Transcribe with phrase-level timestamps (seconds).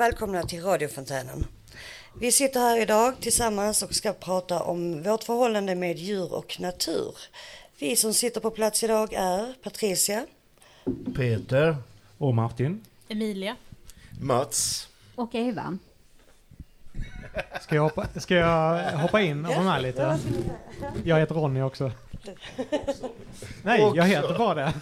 [0.00, 1.46] Och välkomna till radiofontänen.
[2.20, 7.14] Vi sitter här idag tillsammans och ska prata om vårt förhållande med djur och natur.
[7.78, 10.26] Vi som sitter på plats idag är Patricia,
[11.16, 11.76] Peter.
[12.18, 12.84] Och Martin.
[13.08, 13.56] Emilia.
[14.20, 14.88] Mats.
[15.14, 15.78] Och Eva.
[17.60, 20.18] Ska jag hoppa, ska jag hoppa in och vara med lite?
[21.04, 21.92] Jag heter Ronny också.
[23.62, 24.72] Nej, jag heter bara det.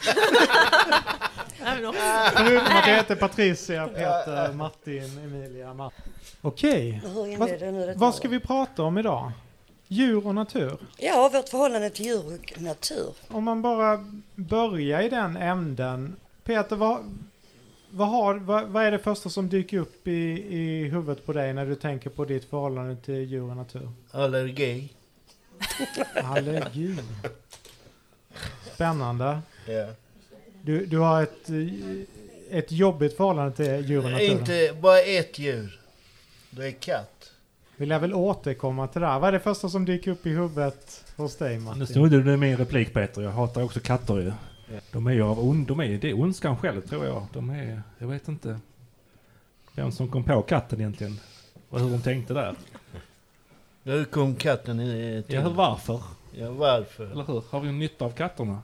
[1.58, 6.12] Förutom att jag heter Patricia, Peter, Martin, Emilia, Martin.
[6.40, 7.02] Okej,
[7.38, 9.32] vad, vad ska vi prata om idag?
[9.88, 10.76] Djur och natur?
[10.98, 13.14] Ja, vårt förhållande till djur och natur.
[13.28, 16.16] Om man bara börjar i den änden.
[16.44, 16.98] Peter, vad,
[17.90, 20.10] vad, har, vad, vad är det första som dyker upp i,
[20.48, 23.90] i huvudet på dig när du tänker på ditt förhållande till djur och natur?
[24.10, 24.92] Allergi.
[26.24, 26.96] Allergi.
[28.74, 29.40] Spännande.
[29.66, 29.86] Ja.
[30.62, 31.48] Du, du har ett,
[32.50, 34.30] ett jobbigt förhållande till djur och natur.
[34.30, 35.80] Inte bara ett djur.
[36.50, 37.32] Det är katt.
[37.76, 39.18] Vi lär väl återkomma till det här.
[39.18, 41.86] Vad är det första som dyker upp i huvudet hos dig Nu Martin?
[41.86, 43.22] snodde du min replik Peter.
[43.22, 44.32] Jag hatar också katter ju.
[44.92, 47.26] De är ju av ond, de är, det är ondskan själv tror jag.
[47.32, 48.58] De är, jag vet inte
[49.74, 51.20] vem som kom på katten egentligen.
[51.68, 52.54] Och hur de tänkte där.
[53.84, 55.34] Hur kom katten i- till?
[55.34, 56.02] Ja, varför?
[56.32, 57.10] Ja, varför?
[57.10, 57.42] Eller hur?
[57.50, 58.62] Har vi nytta av katterna?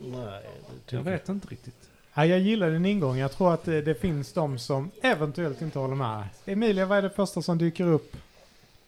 [0.00, 0.42] Nej,
[0.86, 1.74] det Jag vet inte riktigt.
[2.14, 3.16] Ja, jag gillar din ingång.
[3.18, 6.24] Jag tror att det, det finns de som eventuellt inte håller med.
[6.46, 8.16] Emilia, vad är det första som dyker upp?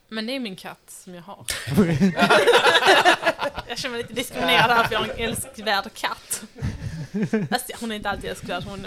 [0.09, 1.45] Men det är min katt som jag har.
[3.69, 6.43] jag känner mig lite diskriminerad här för jag har en älskvärd katt.
[7.51, 8.65] Fast hon är inte alltid älskvärd.
[8.65, 8.87] Hon,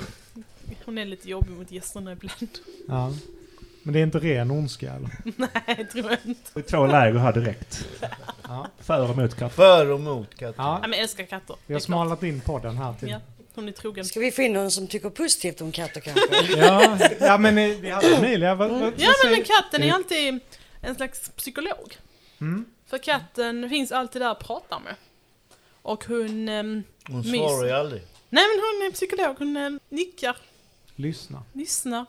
[0.86, 2.50] hon är lite jobbig mot gästerna ibland.
[2.88, 3.14] Ja.
[3.86, 5.10] Men det är inte ren ondska eller?
[5.36, 6.52] Nej, tror jag inte.
[6.54, 7.88] Det är två läger här direkt.
[8.44, 8.68] Ja.
[8.80, 9.56] För och mot katter.
[9.56, 10.54] För och mot katten.
[10.58, 10.72] ja.
[10.80, 11.56] Nej, men jag älskar katter.
[11.56, 13.10] Vi Det har smalat in podden här till.
[13.10, 13.20] Ja,
[13.56, 14.06] hon är trogen.
[14.06, 16.22] Ska vi in någon som tycker positivt om katter kanske?
[16.58, 18.56] Ja, ja men eh, vi hade Emilia.
[18.56, 20.40] Vad, vad, vad Ja, men, men katten är alltid
[20.82, 21.98] en slags psykolog.
[22.42, 22.66] Mm.
[22.88, 24.96] För katten finns alltid där att prata med.
[25.82, 26.50] Och hon...
[26.50, 28.02] ehm, Hon svarar ju aldrig.
[28.30, 30.38] nej men hon är psykolog, hon ehm, nickar,
[30.96, 31.44] Lyssna.
[31.54, 32.06] lyssnar.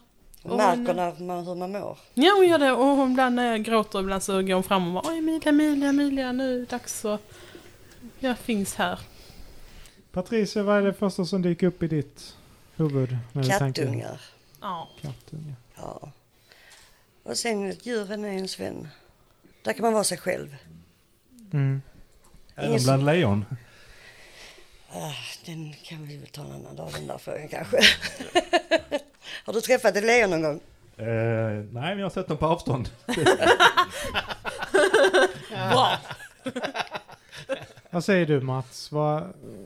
[0.51, 1.99] Och märker hon- när man, hur man mår.
[2.15, 4.87] Ja hon gör det och hon ibland när jag gråter ibland så går hon fram
[4.97, 7.19] och bara Oj Emilia, Emilia, Emilia nu är det dags så
[8.19, 9.01] Jag finns här.
[10.13, 12.37] Patricia, vad är det första som dyker upp i ditt
[12.77, 13.17] huvud?
[13.33, 14.21] När Kattungar.
[14.61, 14.89] Ja.
[15.03, 15.55] Kattungar.
[15.77, 16.13] Ja.
[17.23, 18.89] Och sen djuren är ens vän.
[19.63, 20.57] Där kan man vara sig själv.
[21.53, 21.83] Mm.
[22.55, 23.45] Även bland lejon.
[24.93, 25.13] Ah,
[25.47, 27.79] den kan vi väl ta en annan dag den där frågan kanske.
[29.47, 30.61] Har du träffat ett lejon någon gång?
[30.97, 32.89] Eh, nej, men jag har sett dem på avstånd.
[35.71, 35.99] Bra!
[37.91, 38.93] Vad säger du Mats?
[38.93, 39.23] Vad,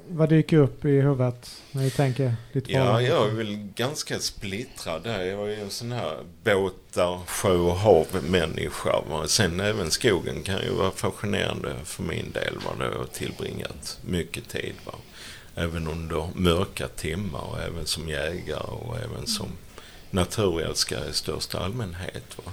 [0.09, 5.03] vad dyker upp i huvudet när du tänker ditt Ja, jag är väl ganska splittrad
[5.03, 5.25] där.
[5.25, 9.03] Jag är ju en sån här båtar, sjö och hav-människa.
[9.27, 12.55] Sen även skogen kan ju vara fascinerande för min del.
[12.65, 12.71] Va?
[12.79, 14.75] Där jag har tillbringat mycket tid.
[14.85, 14.93] Va?
[15.55, 19.49] Även under mörka timmar och även som jägare och även som
[20.11, 22.39] naturälskare i största allmänhet.
[22.45, 22.53] Va?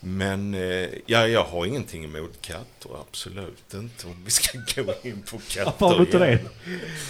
[0.00, 4.06] Men eh, ja, jag har ingenting emot katter, absolut inte.
[4.06, 6.40] Om vi ska gå in på katter Varför har du inte det?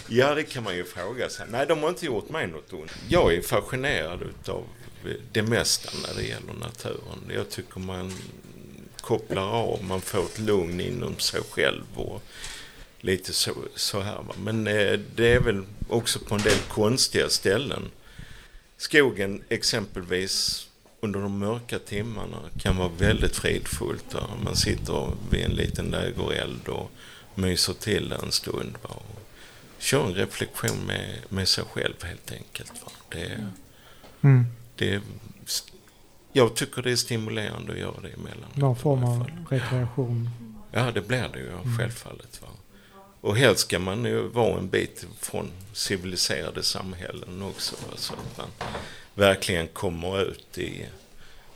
[0.08, 1.46] Ja, det kan man ju fråga sig.
[1.50, 2.92] Nej, de har inte gjort mig något ont.
[3.08, 4.64] Jag är fascinerad utav
[5.32, 7.30] det mesta när det gäller naturen.
[7.34, 8.12] Jag tycker man
[9.00, 12.22] kopplar av, man får ett lugn inom sig själv och
[13.00, 14.24] lite så, så här.
[14.42, 17.90] Men eh, det är väl också på en del konstiga ställen.
[18.80, 20.66] Skogen exempelvis
[21.00, 24.10] under de mörka timmarna kan vara väldigt fridfullt.
[24.10, 24.26] Där.
[24.44, 26.90] Man sitter vid en liten lägereld och
[27.34, 28.72] myser till en stund.
[28.82, 28.90] Va?
[28.90, 29.20] Och
[29.78, 32.72] kör en reflektion med, med sig själv helt enkelt.
[32.84, 32.92] Va?
[33.08, 33.44] Det,
[34.22, 34.44] Mm.
[34.76, 35.02] det,
[36.32, 38.56] jag tycker det är stimulerande att göra det emellanåt.
[38.56, 40.30] Någon form av rekreation.
[40.72, 41.78] Ja, det blir det ju Mm.
[41.78, 42.42] självfallet.
[42.42, 42.48] Va?
[43.20, 47.76] Och helst ska man ju vara en bit från civiliserade samhällen också.
[47.96, 48.46] Så att man
[49.14, 50.86] verkligen kommer ut i,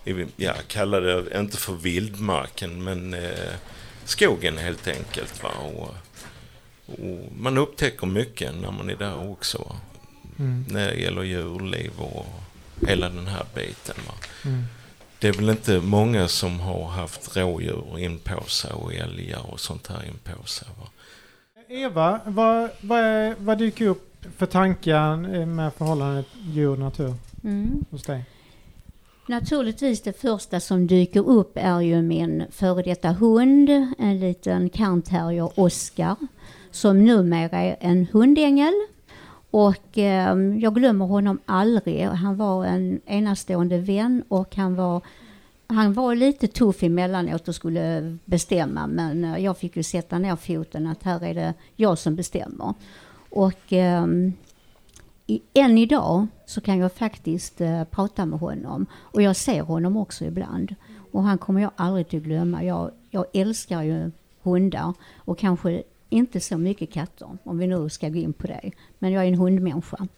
[0.05, 3.55] i ja, kalla det inte för vildmarken, men eh,
[4.05, 5.43] skogen helt enkelt.
[5.43, 5.51] Va?
[5.51, 5.95] Och,
[6.87, 9.59] och man upptäcker mycket när man är där också.
[9.59, 9.77] Va?
[10.39, 10.65] Mm.
[10.69, 12.27] När det gäller djurliv och
[12.89, 13.97] hela den här biten.
[14.07, 14.15] Va?
[14.45, 14.65] Mm.
[15.19, 19.61] Det är väl inte många som har haft rådjur in på sig och älgar och
[19.61, 20.69] sånt här in på sig.
[20.81, 20.89] Va?
[21.69, 25.17] Eva, vad, vad, vad dyker upp för tankar
[25.47, 27.15] med förhållandet djur-natur
[27.45, 27.85] Mm.
[27.91, 28.25] hos dig?
[29.29, 35.61] Naturligtvis det första som dyker upp är ju min före detta hund, en liten kantterrier
[35.61, 36.17] Oscar,
[36.71, 38.73] som numera är en hundängel.
[39.51, 42.07] Och eh, jag glömmer honom aldrig.
[42.07, 45.01] Han var en enastående vän och han var,
[45.67, 50.37] han var lite tuff emellanåt och skulle bestämma men eh, jag fick ju sätta ner
[50.37, 52.75] foten att här är det jag som bestämmer.
[53.31, 54.07] Och eh,
[55.27, 59.97] i, än idag så kan jag faktiskt eh, prata med honom och jag ser honom
[59.97, 60.75] också ibland.
[61.13, 62.65] Och han kommer jag aldrig att glömma.
[62.65, 64.11] Jag, jag älskar ju
[64.43, 68.71] hundar och kanske inte så mycket katter, om vi nu ska gå in på det.
[68.99, 70.09] Men jag är en hundmänniska.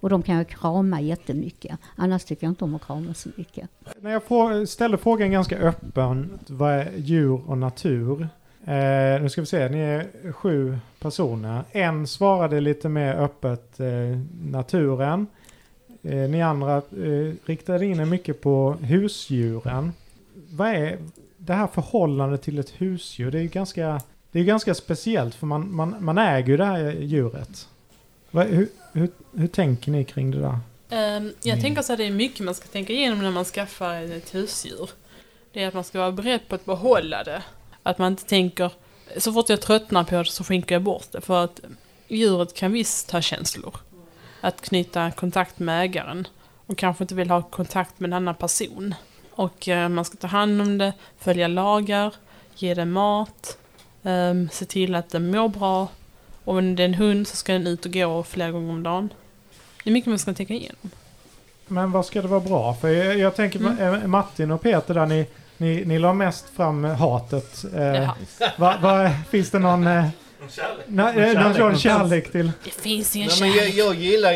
[0.00, 1.78] Och de kan jag krama jättemycket.
[1.96, 3.68] Annars tycker jag inte om att krama så mycket.
[4.00, 8.28] När jag får, ställer frågan ganska öppen, vad är djur och natur?
[8.64, 11.64] Eh, nu ska vi se, ni är sju personer.
[11.70, 15.26] En svarade lite mer öppet eh, naturen.
[16.02, 19.92] Eh, ni andra eh, riktade in er mycket på husdjuren.
[20.50, 20.98] Vad är
[21.36, 23.30] det här förhållandet till ett husdjur?
[23.30, 24.00] Det är ju ganska,
[24.32, 27.68] det är ganska speciellt för man, man, man äger ju det här djuret.
[28.32, 30.58] Hur, hur, hur tänker ni kring det där?
[30.90, 34.02] Ehm, jag tänker så att det är mycket man ska tänka igenom när man skaffar
[34.02, 34.90] ett husdjur.
[35.52, 37.42] Det är att man ska vara beredd på att behålla det.
[37.82, 38.72] Att man inte tänker,
[39.16, 41.20] så fort jag tröttnar på det så skänker jag bort det.
[41.20, 41.60] För att
[42.08, 43.76] djuret kan visst ha känslor.
[44.40, 46.26] Att knyta kontakt med ägaren.
[46.66, 48.94] Och kanske inte vill ha kontakt med en annan person.
[49.30, 52.14] Och eh, man ska ta hand om det, följa lagar,
[52.56, 53.58] ge det mat,
[54.02, 55.88] ehm, se till att den mår bra.
[56.44, 58.82] Och om det är en hund så ska den ut och gå flera gånger om
[58.82, 59.12] dagen.
[59.84, 60.90] Det är mycket man ska tänka igenom.
[61.66, 62.74] Men vad ska det vara bra?
[62.74, 63.94] För jag, jag tänker Mm.
[63.94, 65.26] eh, Martin och Peter där, ni,
[65.56, 67.64] ni, ni la mest fram hatet.
[67.76, 68.10] Eh,
[68.56, 69.86] va, va, finns det någon...
[69.86, 72.52] Eh, eh, någon sån kärlek till...
[72.64, 73.74] Det finns ingen Nej, men jag, kärlek.
[73.76, 74.32] jag, gillar,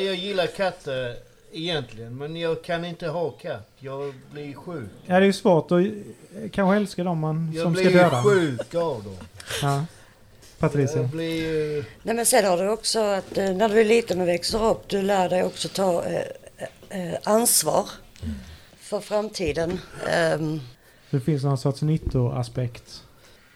[0.00, 1.14] jag gillar katter
[1.52, 3.68] egentligen, men jag kan inte ha katt.
[3.78, 4.88] Jag blir sjuk.
[5.06, 5.84] Ja, det är ju svårt att eh,
[6.52, 8.22] kanske älska dem man, Jag som ska blir döda.
[8.22, 9.16] sjuk av dem.
[9.62, 9.84] Ja.
[10.58, 10.96] Patricia.
[11.00, 11.84] Jag blir...
[12.02, 14.88] Nej men sen har du också att eh, när du är liten och växer upp,
[14.88, 16.22] du lär dig också ta eh,
[16.88, 17.88] eh, ansvar
[18.80, 19.78] för framtiden.
[20.10, 20.60] Ehm,
[21.10, 23.02] Det finns någon sorts nyttoaspekt.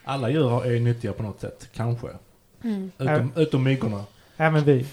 [0.04, 2.08] Alla djur är nyttiga på något sätt, kanske.
[2.64, 2.90] Mm.
[2.98, 4.04] Utom, utom myggorna.
[4.36, 4.86] Även vi.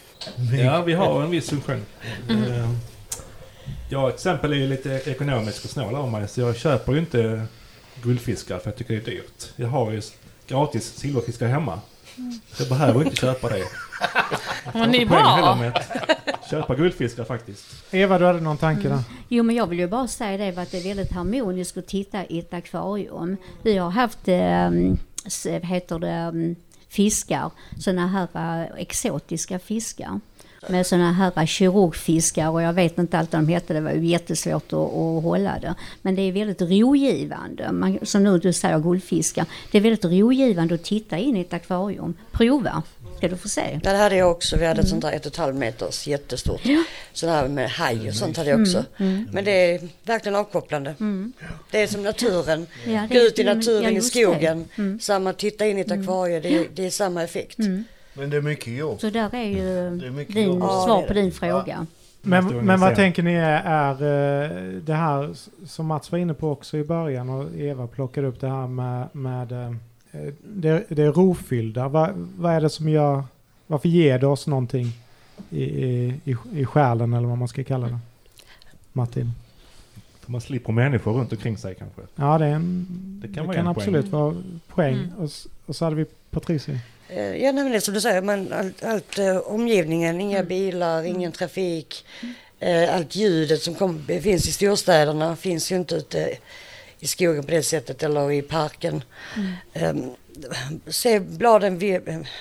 [0.64, 1.86] Ja, vi har en viss funktion.
[2.30, 2.70] Eh,
[3.90, 7.46] Jag exempel är ju lite ekonomisk och snål av mig, så jag köper ju inte
[8.04, 9.50] guldfiskar för jag tycker det är dyrt.
[9.56, 10.02] Jag har ju
[10.48, 11.80] gratis silverfiskar hemma.
[12.60, 13.63] Jag behöver inte köpa det.
[14.74, 15.56] Men det är Poäng heller bra.
[15.56, 17.66] med att köpa guldfiskar faktiskt.
[17.94, 18.98] Eva, du hade någon tanke Mm.
[18.98, 19.04] där?
[19.27, 22.25] Jo, men jag vill ju bara säga det att det är väldigt harmoniskt att titta
[22.25, 23.38] i ett akvarium.
[23.62, 26.56] Vi har haft, eh, heter det, mm,
[26.89, 30.19] fiskar, sådana här eh, exotiska fiskar.
[30.68, 34.06] Med sådana här kirurgfiskar och jag vet inte allt vad de hette, det var ju
[34.06, 35.76] jättesvårt att, att hålla det.
[36.02, 39.46] Men det är väldigt rogivande, man, som nu du säger guldfiskar.
[39.72, 42.14] Det är väldigt rogivande att titta in i ett akvarium.
[42.32, 42.84] Prova,
[43.18, 43.80] ska du få se.
[43.84, 44.58] Ja, det hade jag också.
[44.58, 46.62] Vi hade ett sånt där ett och ett halvt meters jättestort.
[46.64, 46.84] Ja.
[47.14, 48.86] Sån här med haj och sånt hade jag också.
[49.32, 50.96] Men det är verkligen avkopplande.
[51.72, 52.68] Det är som naturen.
[52.86, 54.66] Ja, Gå ut i naturen i skogen.
[55.02, 56.42] Samma, titta in i ett akvarium.
[56.42, 57.58] Det, det är samma effekt.
[58.19, 59.00] Men det är mycket jobb.
[59.00, 60.60] Så där är ju Det är din jobb.
[60.62, 61.21] Ja, svar det är på det.
[61.21, 61.86] din fråga.
[62.21, 65.35] Men, Måste men vad tänker ni är, är eh, det här
[65.66, 69.07] som Mats var inne på också i början och Eva plockade upp det här med,
[69.11, 69.73] med eh,
[70.44, 71.88] det, det rofyllda.
[71.88, 73.23] Vad, vad är det som gör,
[73.68, 74.88] varför ger det oss någonting
[75.49, 77.99] i, i, i, i själen eller vad man ska kalla det?
[78.94, 79.31] Martin?
[80.19, 82.02] För man slipper människor runt omkring sig kanske.
[82.16, 82.88] Ja, det, är en,
[83.21, 84.35] Det det kan kan, vara en absolut vara
[84.68, 84.95] poäng.
[84.95, 85.18] Mm.
[85.18, 85.30] Och,
[85.66, 86.80] och så hade vi Patricia.
[87.09, 92.06] Eh, Ja, nej, som du säger, man, allt, allt eh, omgivningen, inga bilar, ingen trafik,
[92.59, 96.37] eh, allt ljudet som kom, finns i storstäderna finns ju inte ute
[96.99, 99.04] i skogen på det sättet eller i parken.
[99.73, 99.94] Eh,
[100.87, 101.80] se bladen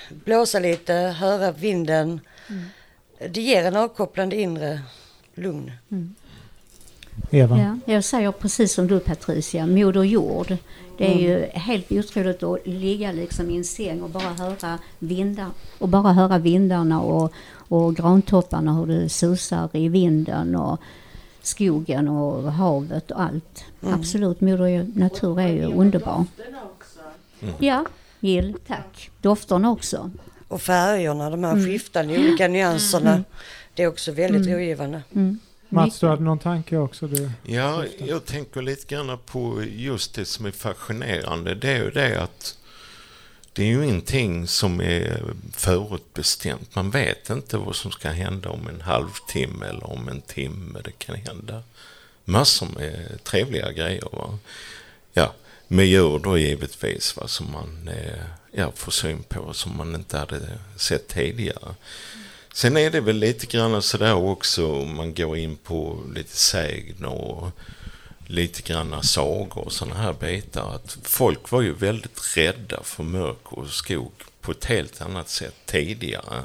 [0.09, 2.19] blåsa lite, höra vinden.
[3.29, 4.81] Det ger en avkopplande inre
[5.35, 5.71] lugn.
[7.31, 7.57] Eva?
[7.85, 10.57] Ja, jag säger precis som du Patricia, moder jord.
[10.99, 15.47] Det är ju helt otroligt att ligga liksom i en säng och bara höra vindar
[15.77, 20.79] och bara höra vindarna och, och grantopparna hur det susar i vinden och
[21.41, 23.65] skogen och havet och allt.
[23.81, 26.25] Absolut, moder natur är ju underbar.
[27.59, 27.85] Ja,
[28.19, 29.11] Jill, tack.
[29.21, 30.11] Dofterna också.
[30.47, 33.23] Och färgerna, de här skiftande olika nyanserna.
[33.73, 35.01] Det är också väldigt rogivande.
[35.15, 35.39] Mm.
[35.69, 37.07] Mats, du hade någon tanke också?
[37.07, 37.31] Du?
[37.43, 41.55] Ja, jag tänker lite grann på just det som är fascinerande.
[41.55, 42.57] Det är ju det att
[43.53, 45.23] det är ju ingenting som är
[45.53, 46.75] förutbestämt.
[46.75, 50.79] Man vet inte vad som ska hända om en halvtimme eller om en timme.
[50.83, 51.63] Det kan hända
[52.25, 54.07] massor med trevliga grejer.
[54.11, 54.37] Va?
[55.13, 55.33] Ja,
[55.67, 60.17] med djur då givetvis va, som man eh, ja, får syn på som man inte
[60.17, 61.75] hade sett tidigare.
[62.53, 67.13] Sen är det väl lite grann sådär också om man går in på lite sägner
[67.13, 67.51] och
[68.27, 70.75] lite granna sagor och sådana här bitar.
[70.75, 75.55] Att folk var ju väldigt rädda för mörker och skog på ett helt annat sätt
[75.65, 76.43] tidigare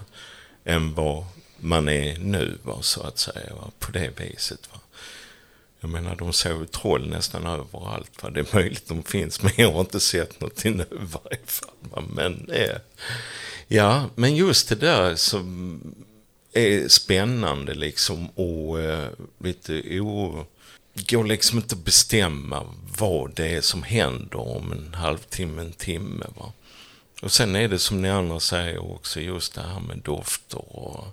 [0.64, 1.25] än vad
[1.58, 4.68] man är nu, va, så att säga, va, på det viset.
[4.73, 4.80] Va.
[5.80, 8.23] Jag menar, de såg ju troll nästan överallt.
[8.23, 8.30] Va.
[8.30, 11.75] Det är möjligt de finns, men jag har inte sett något nu i varje fall.
[11.80, 12.02] Va.
[12.14, 12.76] Men, eh,
[13.68, 15.80] ja, men just det där som
[16.52, 20.47] är spännande liksom och eh, lite o...
[21.09, 26.26] Går liksom inte att bestämma vad det är som händer om en halvtimme, en timme.
[26.37, 26.52] Va?
[27.23, 31.04] Och sen är det som ni andra säger också just det här med dofter och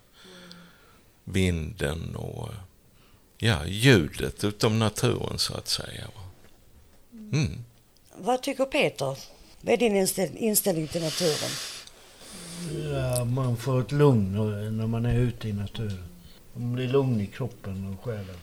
[1.23, 2.49] vinden och
[3.37, 6.05] ja, ljudet utav naturen så att säga.
[6.15, 6.21] va.
[7.11, 7.63] Mm.
[8.17, 9.17] Vad tycker Peter?
[9.61, 9.95] Vad är din
[10.37, 11.49] inställning till naturen?
[12.93, 14.31] Ja, man får ett lugn
[14.77, 16.03] när man är ute i naturen.
[16.53, 18.35] Man blir lugn i kroppen och själen.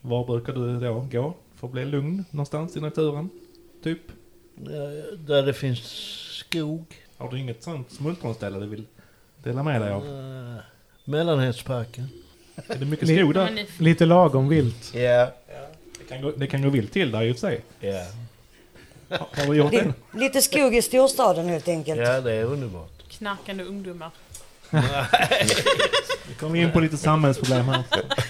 [0.00, 3.28] Var brukar du då gå för att bli lugn någonstans i naturen?
[3.84, 3.98] Typ?
[4.64, 4.70] Ja,
[5.16, 5.78] Där det finns
[6.38, 6.84] skog.
[7.16, 8.84] Har du inget sånt smultronställe du vill
[9.42, 10.06] dela med dig av?
[10.06, 10.56] Uh,
[11.04, 12.08] Mellanhetsparken.
[12.68, 13.66] Är det mycket skog där?
[13.82, 14.94] Lite lagom vilt.
[14.94, 15.32] Ja.
[15.98, 17.60] Det kan gå, det kan gå vilt till där i och för sig.
[17.80, 18.06] Ja.
[19.08, 19.84] Har- Har du gjort det?
[19.84, 22.00] Li- lite skog i storstaden helt enkelt.
[22.00, 23.01] ja, det är underbart.
[23.22, 24.10] Knarkande ungdomar.
[26.28, 27.82] Vi kommer in på lite samhällsproblem här.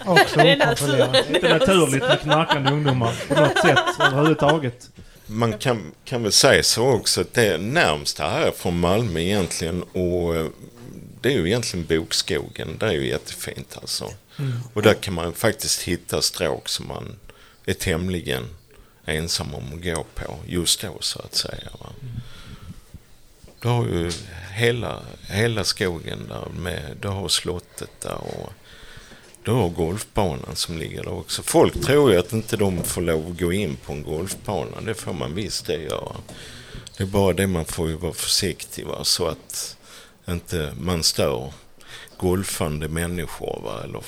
[0.05, 1.31] Också Det är okontrollerat.
[1.31, 4.91] Inte naturligt med knarkande ungdomar på något sätt överhuvudtaget.
[5.27, 9.83] Man kan, kan väl säga så också att det närmsta här är från Malmö egentligen
[9.83, 10.47] och eh,
[11.21, 12.77] det är ju egentligen Bokskogen.
[12.79, 14.11] Det är ju jättefint alltså.
[14.75, 17.17] Och där kan man faktiskt hitta stråk som man
[17.67, 18.45] är tämligen
[19.05, 21.69] ensam om att gå på just då så att säga.
[21.81, 21.87] Va?
[23.63, 24.11] Du har ju
[24.53, 28.53] hela, hela skogen där med, du har slottet där och
[29.45, 31.43] du har golfbanan som ligger där också.
[31.43, 34.81] Folk tror ju att inte de får lov att gå in på en golfbana.
[34.81, 36.17] Det får man visst det göra.
[36.97, 39.05] Det är bara det man får ju vara försiktig va?
[39.05, 39.77] så att
[40.29, 41.53] inte man stör
[42.17, 43.81] golfande människor va?
[43.85, 44.03] eller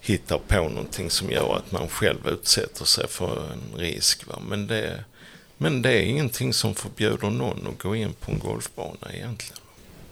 [0.00, 4.26] hittar på någonting som gör att man själv utsätter sig för en risk.
[4.26, 4.38] Va?
[4.48, 5.04] Men, det,
[5.58, 9.58] men det är ingenting som förbjuder någon att gå in på en golfbana egentligen.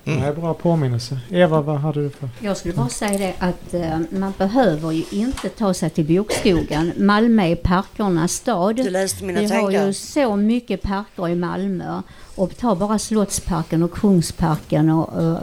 [0.04, 1.18] Det är bra påminnelse.
[1.30, 2.28] Eva, vad hade du för?
[2.40, 6.92] Jag skulle bara säga det att eh, man behöver ju inte ta sig till bokskogen.
[6.96, 8.76] Malmö är parkernas stad.
[8.76, 12.02] Du läste mina Vi har ju så mycket parker i Malmö.
[12.34, 15.38] Och ta bara Slottsparken och Kungsparken och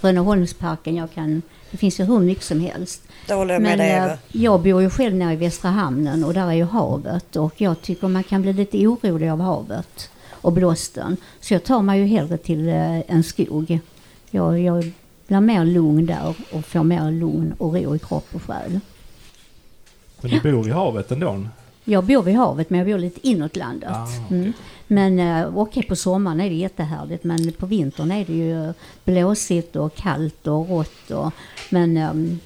[0.00, 0.96] Rönneholmsparken.
[0.96, 3.02] Jag kan, det finns ju hur mycket som helst.
[3.26, 4.18] Det håller jag med dig eh, Eva.
[4.28, 7.36] jag bor ju själv nere i Västra hamnen och där är ju havet.
[7.36, 11.16] Och jag tycker man kan bli lite orolig av havet och blåsten.
[11.40, 13.78] Så jag tar mig ju hellre till eh, en skog.
[14.30, 14.92] Jag, jag
[15.26, 18.80] blir mer lugn där och får mer lugn och ro i kropp och själ.
[20.20, 21.46] Men du bor i havet ändå?
[21.90, 23.90] Jag bor vid havet men jag bor lite inåt landet.
[23.92, 24.38] Ah, okej.
[24.38, 24.52] mm.
[24.86, 28.72] Men eh, okej på sommaren är det jättehärligt men på vintern är det ju
[29.04, 31.10] blåsigt och kallt och rått.
[31.10, 31.32] Och,
[31.70, 32.40] men ehm,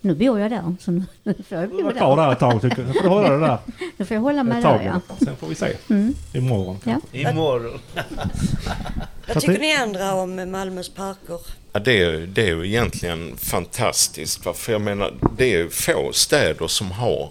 [0.00, 2.24] nu bor jag där så nu nu får jag Du bo var kvar där.
[2.24, 2.86] där ett tag tycker jag.
[2.86, 3.58] Nu får du hålla dig där
[3.96, 5.16] Nu får jag hålla mig där ja.
[5.24, 5.76] Sen får vi se.
[5.90, 6.14] Mm.
[6.34, 6.76] Imorgon.
[6.84, 7.00] Ja.
[7.30, 7.80] Imorgon.
[9.28, 11.38] Vad tycker ni andra om Malmös parker?
[11.72, 14.56] Ja, det, är, det är ju egentligen fantastiskt.
[14.56, 17.30] För jag menar, det är ju få städer som har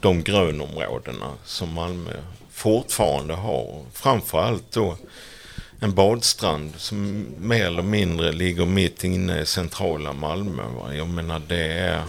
[0.00, 2.12] de grönområdena som Malmö
[2.50, 3.84] fortfarande har.
[3.92, 4.96] Framförallt då
[5.80, 10.62] en badstrand som mer eller mindre ligger mitt inne i centrala Malmö.
[10.62, 10.94] Va?
[10.94, 12.02] Jag menar, det är,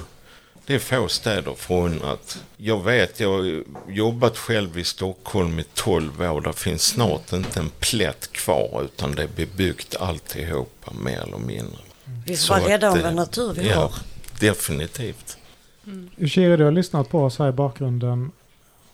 [0.65, 2.37] det är få städer förunnat.
[2.57, 6.41] Jag vet, jag har jobbat själv i Stockholm i 12 år.
[6.41, 11.79] Det finns snart inte en plätt kvar utan det är bebyggt alltihopa mer eller mindre.
[12.25, 13.75] Vi får vara rädda om den natur vi ja.
[13.75, 13.93] har.
[14.39, 15.38] Definitivt.
[15.87, 16.09] Mm.
[16.17, 18.31] Ushiri, du har lyssnat på oss här i bakgrunden.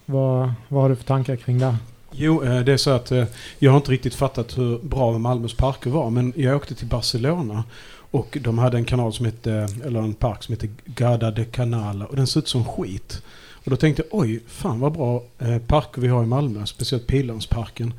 [0.05, 1.75] Vad, vad har du för tankar kring det?
[2.17, 3.25] Jo, eh, det är så att eh,
[3.59, 6.09] jag har inte riktigt fattat hur bra Malmös parker var.
[6.09, 7.63] Men jag åkte till Barcelona
[8.11, 11.45] och de hade en kanal som hette, eh, eller en park som hette Gada de
[11.45, 13.21] Canala och den såg ut som skit.
[13.53, 15.23] Och då tänkte jag, oj, fan vad bra
[15.67, 17.93] parker vi har i Malmö, speciellt Pildammsparken.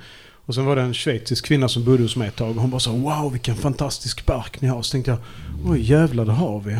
[0.47, 2.71] Och sen var det en schweizisk kvinna som bodde hos mig ett tag och hon
[2.71, 4.83] bara sa wow vilken fantastisk park ni har.
[4.83, 5.19] Så tänkte jag,
[5.66, 6.78] oj jävlar det har vi.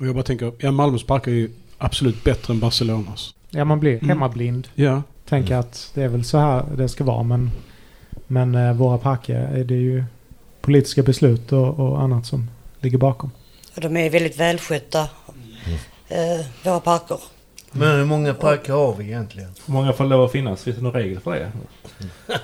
[0.00, 3.34] Och jag bara tänker, ja Malmös parker är ju absolut bättre än Barcelonas.
[3.50, 4.08] Ja, man blir Mm.
[4.08, 4.68] hemmablind.
[4.74, 7.22] Ja, Tänker att det är väl så här det ska vara.
[7.22, 7.50] Men,
[8.26, 10.04] men eh, våra parker är det ju
[10.60, 12.50] politiska beslut och, och annat som
[12.80, 13.30] ligger bakom.
[13.74, 15.00] Och de är väldigt välskötta,
[16.08, 17.18] eh, våra parker.
[17.72, 19.50] Men hur många parker har vi egentligen?
[19.66, 20.62] Hur många får lov att finnas?
[20.64, 21.52] Finns det någon regel för det?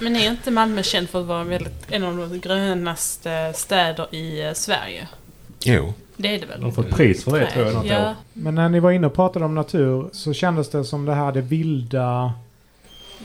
[0.00, 4.42] Men är inte Malmö känd för att vara väldigt, en av de grönaste städer i
[4.46, 5.08] eh, Sverige?
[5.74, 5.92] Jo.
[6.16, 6.60] Det är det väl?
[6.60, 8.10] De får ett pris för det tror jag något ja.
[8.10, 8.14] år.
[8.32, 11.32] Men när ni var inne och pratade om natur så kändes det som det här
[11.32, 12.32] det vilda,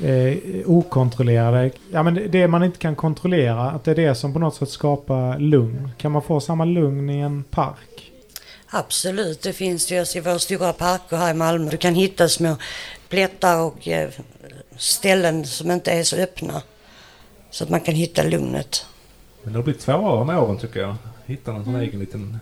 [0.03, 1.71] eh, okontrollerade.
[1.91, 4.55] Ja men det- det man inte kan kontrollera, att det är det som på något
[4.55, 5.91] sätt skapar lugn.
[5.97, 8.11] Kan man få samma lugn i en park?
[8.69, 11.71] Absolut, det finns ju i våra stora parker här i Malmö.
[11.71, 12.55] Du kan hitta små
[13.09, 14.09] plättar och eh,
[14.77, 16.61] ställen som inte är så öppna.
[17.51, 18.85] Så att man kan hitta lugnet.
[19.43, 20.95] Men det har blivit svårare med åren tycker jag.
[21.25, 22.37] Hitta någon sån egen liten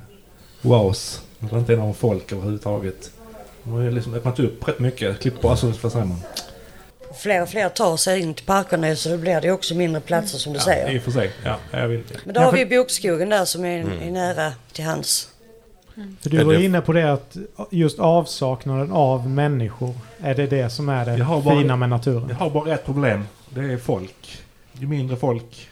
[0.64, 1.22] oas.
[1.40, 3.12] Det inte är någon folk överhuvudtaget.
[3.64, 5.20] De har ju liksom öppnat upp rätt mycket.
[5.20, 6.20] Klippt på, alltså vad säger man?
[7.22, 10.38] Fler och fler tar sig in till parkerna så då blir det också mindre platser
[10.38, 10.90] som du Ja, säger.
[10.96, 11.32] i och för sig.
[11.46, 15.28] Ja, jag vill Men då har vi bokskogen där som är, är nära till hands.
[16.22, 17.38] För du var inne på det att
[17.70, 22.26] just avsaknaden av människor, är det det som är det bara- fina med naturen?
[22.30, 23.24] Jag har bara ett problem.
[23.50, 24.38] Det är folk.
[24.74, 25.70] Ju mindre folk,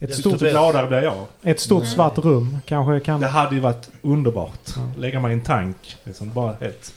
[0.00, 1.26] Ett stort, gladare blir jag.
[1.42, 3.20] ett stort svart rum kanske kan...
[3.20, 4.70] Det hade ju varit underbart.
[4.96, 5.96] Lägga mig i en tank.
[6.04, 6.94] Liksom bara helt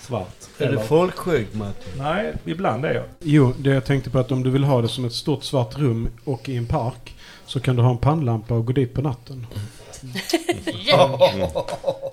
[0.00, 0.36] svart.
[0.58, 1.92] Är du folkskygg Martin?
[1.98, 3.04] Nej, ibland är jag.
[3.20, 5.78] Jo, det jag tänkte på att om du vill ha det som ett stort svart
[5.78, 7.14] rum och i en park
[7.46, 9.46] så kan du ha en pannlampa och gå dit på natten.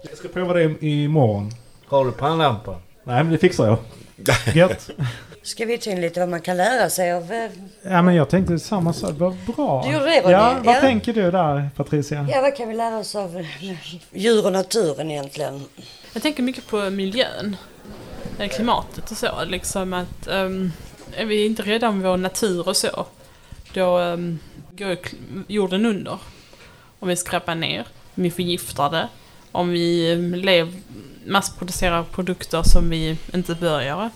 [0.04, 1.52] Jag ska prova det imorgon.
[1.86, 2.72] Har du pannlampa?
[3.04, 3.78] Nej, men det fixar jag.
[4.56, 4.90] Gött.
[5.46, 7.32] Ska vi ta in lite vad man kan lära sig av...
[7.34, 7.52] eh,
[7.84, 9.84] Ja men jag tänkte samma sak, vad bra.
[9.86, 10.62] Du gjorde det, var Ja, det?
[10.66, 10.80] vad Ja.
[10.82, 12.28] tänker du där Patricia?
[12.32, 13.46] Ja, vad kan vi lära oss av eh,
[14.14, 15.62] djur och naturen egentligen?
[16.14, 17.56] Jag tänker mycket på miljön.
[18.56, 19.30] Klimatet och så.
[19.48, 20.72] Liksom att um,
[21.18, 23.06] är vi inte rädda om vår natur och så.
[23.74, 24.40] Då um,
[24.72, 24.98] går
[25.48, 26.18] jorden under.
[27.00, 27.86] Om vi skräpar ner.
[28.16, 29.08] Om vi förgiftar det.
[29.52, 30.74] Om vi um, lev,
[31.26, 34.10] massproducerar produkter som vi inte bör göra.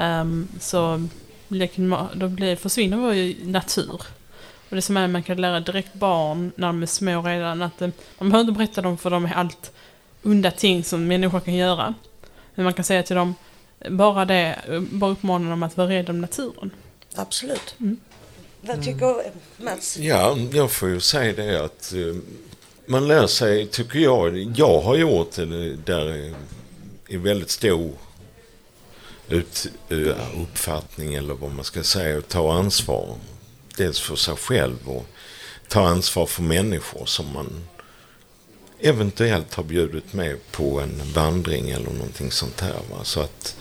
[0.00, 1.08] Um, så
[2.14, 4.02] då blir, försvinner vår natur.
[4.68, 7.82] Och det som är man kan lära direkt barn när de är små redan att
[7.82, 9.72] eh, man behöver inte berätta dem för dem allt
[10.22, 11.94] onda ting som människor kan göra.
[12.54, 13.34] Men man kan säga till dem,
[13.88, 14.58] bara det,
[14.90, 16.70] bara uppmana dem att vara rädda om naturen.
[17.14, 17.74] Absolut.
[17.80, 17.96] Mm.
[18.60, 19.96] Vad tycker Mats?
[19.98, 21.94] Ja, jag får ju säga det att
[22.86, 26.34] man lär sig, tycker jag, jag har gjort det där
[27.08, 27.92] i väldigt stor
[29.30, 33.16] ut, eh, uppfattning eller vad man ska säga, och ta ansvar.
[33.76, 35.06] Dels för sig själv och
[35.68, 37.64] ta ansvar för människor som man
[38.80, 42.80] eventuellt har bjudit med på en vandring eller någonting sånt här.
[42.90, 43.04] Va?
[43.04, 43.56] Så att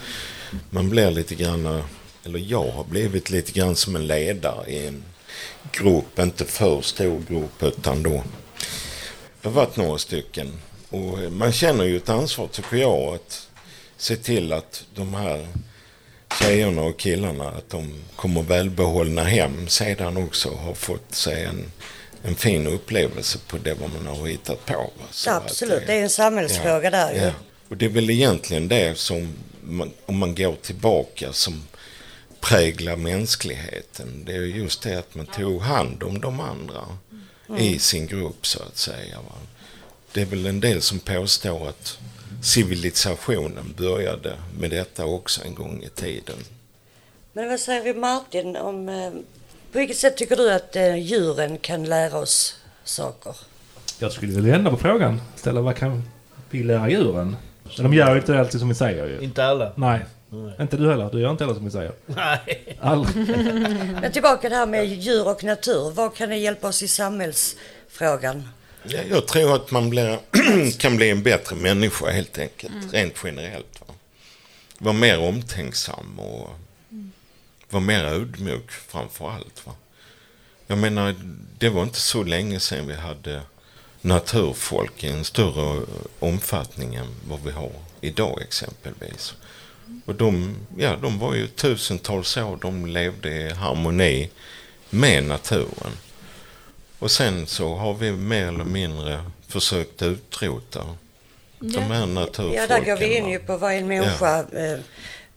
[0.69, 1.83] man blir lite grann,
[2.25, 5.03] eller jag har blivit lite grann som en ledare i en
[5.71, 8.23] grupp, inte för stor grupp utan då
[9.41, 10.53] det har varit några stycken.
[10.89, 13.48] Och man känner ju ett ansvar tycker jag att
[13.99, 15.47] se till att de här
[16.39, 21.71] tjejerna och killarna att de kommer välbehållna hem sedan också har fått sig en,
[22.23, 24.91] en fin upplevelse på det vad man har hittat på.
[25.11, 27.19] Så Absolut, eh, det är en samhällsfråga där ju.
[27.19, 27.31] Ja.
[27.69, 31.63] Och det är väl egentligen det som, man, om man går tillbaka, som
[32.39, 34.23] präglar mänskligheten.
[34.25, 36.83] Det är just det att man tog hand om de andra
[37.57, 39.19] i sin grupp så att säga.
[40.13, 41.97] Det är väl en del som påstår att
[42.41, 46.35] civilisationen började med detta också en gång i tiden.
[47.33, 48.89] Men vad säger vi Martin om...
[48.89, 49.09] eh,
[49.71, 53.35] På vilket sätt tycker du att eh, djuren kan lära oss saker?
[53.99, 55.21] Jag skulle vilja vända på frågan.
[55.35, 56.03] Ställa vad kan
[56.49, 57.35] vi lära djuren?
[57.77, 59.19] Men de gör ju inte alltid som vi säger ju.
[59.21, 59.71] Inte alla.
[59.75, 60.05] Nej.
[60.29, 60.53] Nej.
[60.61, 61.09] Inte du heller.
[61.11, 61.91] Du gör inte heller som vi säger.
[62.05, 62.77] Nej.
[62.81, 63.27] Aldrig.
[64.01, 65.91] Men tillbaka det här med djur och natur.
[65.91, 68.49] Vad kan det hjälpa oss i samhällsfrågan?
[68.83, 70.19] Ja, jag tror att man blir,
[70.77, 73.81] kan bli en bättre människa helt enkelt, rent generellt.
[73.87, 73.93] Va?
[74.77, 76.49] Vara mer omtänksam och
[77.69, 79.65] vara mer ödmjuk framför allt.
[79.65, 79.73] Va?
[80.67, 81.15] Jag menar,
[81.57, 83.41] det var inte så länge sedan vi hade
[84.01, 85.85] naturfolk i en större
[86.19, 89.33] omfattning än vad vi har idag exempelvis.
[90.05, 94.29] Och de, ja, de var ju tusentals år, de levde i harmoni
[94.89, 95.91] med naturen.
[96.99, 100.79] Och sen så har vi mer eller mindre försökt utrota
[101.59, 102.61] de här naturfolken.
[102.61, 104.79] Ja, där går vi in ju på vad en människa eh,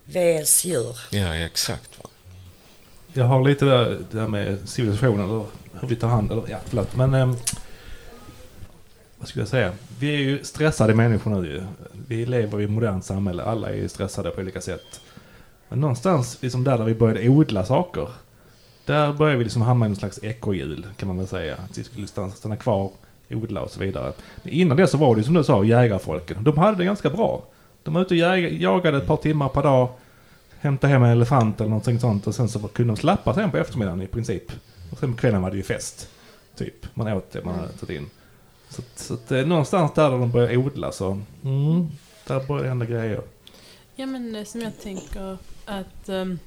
[0.05, 0.97] vs djur.
[1.11, 1.99] Ja, exakt.
[2.03, 2.11] Va?
[3.13, 5.45] Jag har lite där, det där med civilisationen eller
[5.81, 6.97] hur vi tar hand eller ja, förlåt.
[6.97, 7.37] Men ehm,
[9.19, 9.73] vad skulle jag säga?
[9.99, 11.63] Vi är ju stressade människor nu ju.
[12.09, 13.43] Vi lever i ett modernt samhälle.
[13.43, 15.01] Alla är ju stressade på olika sätt.
[15.69, 18.09] Men någonstans, liksom där, där vi började odla saker.
[18.85, 21.55] Där började vi liksom hamna i någon slags ekorrhjul kan man väl säga.
[21.71, 22.91] Att vi skulle stanna, stanna kvar,
[23.31, 24.13] odla och så vidare.
[24.43, 26.45] Men innan det så var det ju som du sa, jägarfolken.
[26.45, 27.43] De hade det ganska bra.
[27.83, 29.89] De var ute och jagade ett par timmar per dag.
[30.61, 33.57] Hämtade hem en elefant eller någonting sånt och sen så kunde de slappa sen på
[33.57, 34.53] eftermiddagen i princip.
[34.93, 36.09] Och sen på kvällen var det ju fest.
[36.57, 36.87] Typ.
[36.95, 38.11] Man åt det man hade tagit in.
[38.69, 41.21] Så, att- så att eh, någonstans där de började odla så.
[41.45, 41.89] Mm,
[42.27, 43.21] där började det hända grejer.
[43.97, 46.09] Ja men eh, som jag tänker att...
[46.09, 46.39] um,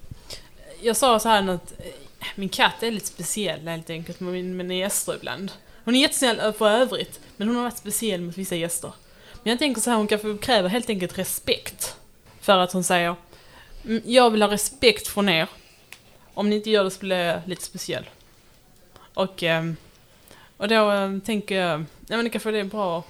[0.81, 1.85] jag sa så här att eh,
[2.35, 5.51] min katt är lite speciell helt enkelt med mina gäster ibland.
[5.83, 8.93] Hon är jättesnäll för övrigt, men hon har varit speciell mot vissa gäster.
[9.43, 11.95] Men jag tänker så här, hon kanske kräver helt enkelt respekt.
[12.41, 13.15] För att hon säger
[13.85, 15.47] mm, Jag vill ha respekt från er.
[16.33, 18.09] Om ni inte gör det så blir jag lite speciell.
[19.13, 19.75] Och, ehm,
[20.57, 23.03] och då ehm, tänker jag, ja men det kanske är en bra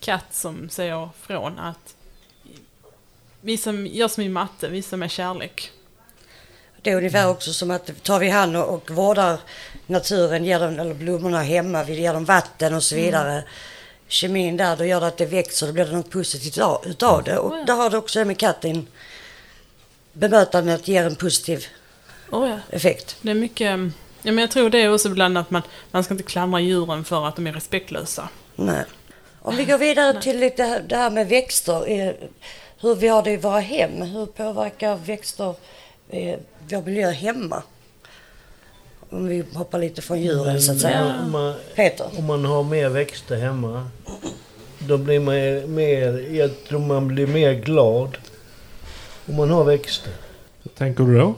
[0.00, 1.96] katt som säger från att
[3.40, 5.70] Visa, gör som i matte, visa mig kärlek.
[6.82, 9.38] Det är ungefär också som att tar vi hand och, vårdar
[9.86, 13.42] naturen, ger dem, eller blommorna hemma, vi ger dem vatten och så vidare.
[14.08, 17.24] Kemin där, då gör det att det växer, då blir det något positivt utav, utav
[17.24, 17.38] det.
[17.38, 17.64] Och Oh ja.
[17.64, 18.86] där har det också med katten.
[20.12, 21.66] Bemötandet ger en positiv
[22.30, 22.58] Oh ja.
[22.76, 23.16] effekt.
[23.20, 23.70] Det är mycket...
[24.22, 27.04] Ja, men jag tror det är också ibland att man, man ska inte klandra djuren
[27.04, 28.28] för att de är respektlösa.
[28.56, 28.84] Nej.
[29.42, 31.90] Om vi går vidare till lite det här med växter.
[31.90, 32.12] eh,
[32.80, 34.02] Hur vi har det i våra hem.
[34.02, 35.54] Hur påverkar växter
[36.10, 37.62] eh, vår miljö hemma?
[39.10, 41.14] Om vi hoppar lite från djuren så att säga.
[41.24, 42.06] Om man, Peter?
[42.18, 43.88] om man har mer växter hemma,
[44.78, 48.16] då blir man mer, jag tror man blir mer glad
[49.26, 50.12] om man har växter.
[50.62, 51.34] Vad tänker du då?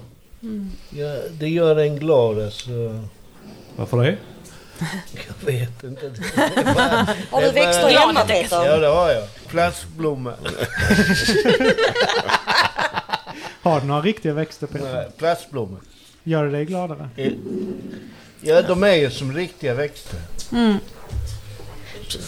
[0.90, 3.00] Ja, det gör en glad alltså.
[3.76, 4.16] Varför det?
[5.12, 6.06] Jag vet inte.
[7.30, 8.64] Har du bara- växter hemma Peter?
[8.66, 9.24] Ja, det har jag.
[9.48, 10.34] Plastblommor.
[13.62, 15.10] Har du några riktiga växter Peter?
[15.18, 15.80] Plastblommor.
[16.24, 17.08] Gör det dig gladare?
[18.40, 20.18] Ja, de är ju som riktiga växter.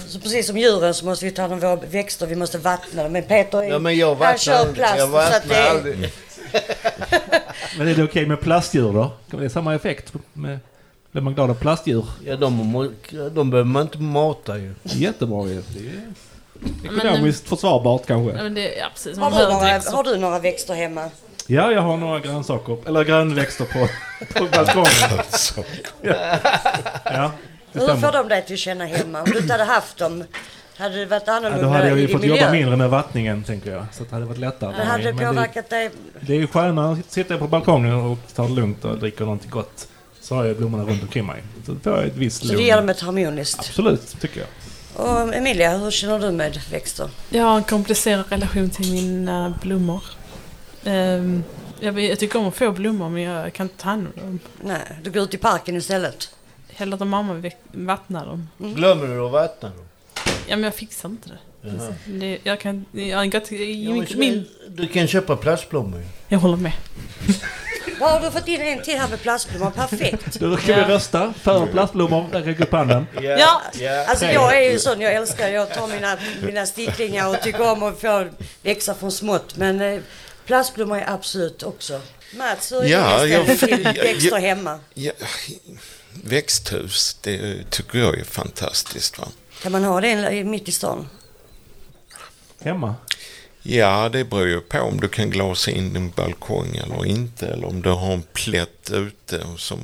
[0.09, 3.03] Så precis som djuren så måste vi ta hand om våra växter, vi måste vattna
[3.03, 3.13] dem.
[3.13, 4.75] Men Peter är- Ja, men jag han vattnar kör aldrig.
[4.77, 5.71] plast Jag så att vattnar det är...
[5.71, 6.13] aldrig.
[7.79, 9.13] Men är det okej med plastdjur då?
[9.31, 10.13] Kan det samma effekt?
[10.33, 10.59] Med,
[11.13, 12.05] blir man glad av plastdjur?
[12.27, 12.93] Ja, de,
[13.35, 14.75] de behöver man inte mata ju.
[14.83, 15.63] Jättebra ju.
[16.83, 18.43] Det ekonomiskt försvarbart Ja, kanske.
[18.43, 19.19] men det, ja, precis.
[19.19, 19.93] Har du, behöver inte några, växter.
[19.97, 21.11] har du några växter hemma?
[21.47, 22.79] Ja, jag har några grönsaker.
[22.87, 23.89] Eller grönväxter på,
[24.39, 24.89] på balkongen.
[26.03, 26.15] Ja,
[27.05, 27.33] ja
[27.73, 28.13] det Hur får stämmer.
[28.13, 29.23] de dig till att känna hemma?
[29.23, 30.25] Om du inte hade haft dem,
[30.77, 32.53] hade det varit Ja, annorlunda då hade jag i ju din fått jobba miljö?
[32.53, 33.85] mindre med vattningen, tänker jag.
[33.93, 34.71] Så att det hade varit lättare.
[34.73, 35.13] för Men hade mig.
[35.13, 35.91] det Men påverkat dig?
[36.21, 39.51] det är ju skönare att sitta på balkongen och ta det lugnt och dricka någonting
[39.51, 39.89] gott.
[40.21, 41.43] Så har jag blommorna runt omkring mig.
[41.67, 42.59] Så då får jag ett visst Så lugn.
[42.59, 43.59] det ger dem ett harmoniskt.
[43.59, 44.49] Absolut, tycker jag.
[44.97, 47.11] Och Emilia, hur känner du med växter?
[47.31, 50.05] Jag har en komplicerad relation till mina blommor.
[50.85, 51.45] Ehm,
[51.81, 54.41] jag, jag tycker om att få blommor men jag kan inte ta hand om dem.
[54.63, 56.31] Nej, du går ut i parken istället.
[56.69, 58.49] Hellre att mamma vattnar dem.
[58.59, 59.87] Glömmer du att vattna dem?
[60.47, 61.39] Ja men jag fixar inte det.
[62.07, 62.85] Det jag kan...
[62.93, 63.59] Jag, har gått, Ja,
[63.93, 66.73] min, min, Du kan köpa plastblommor jag håller med.
[68.01, 69.71] Ja, har du fått in en till här med plastblommor?
[69.71, 70.35] Perfekt.
[70.41, 72.29] Då kan vi rösta för plastblommor.
[72.33, 73.07] Räcker upp handen.
[73.23, 73.63] Ja.
[73.81, 74.05] ja.
[74.09, 77.83] Alltså jag är ju sån, jag älskar, jag tar mina, mina sticklingar och tycker om
[77.83, 78.29] att få
[78.63, 79.57] växa från smått.
[79.57, 80.01] Men eh,
[80.47, 82.01] plastblommor är absolut också.
[82.35, 84.81] Mats, hur Ja, jag- till växter jag- hemma?
[84.95, 85.13] Ja,
[86.25, 89.19] växthus, det tycker jag är fantastiskt.
[89.19, 89.29] Va?
[89.63, 91.09] Kan man ha det i- mitt i stan?
[92.63, 92.95] Hemma.
[93.67, 97.47] Ja, det beror ju på om du kan glasa in din balkong eller inte.
[97.47, 99.81] Eller om du har en plätt ute som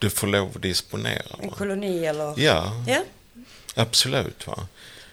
[0.00, 1.36] du får lov att disponera.
[1.42, 2.34] En koloni eller?
[2.40, 3.02] Ja, Ja.
[3.74, 4.46] absolut.
[4.46, 4.66] Va?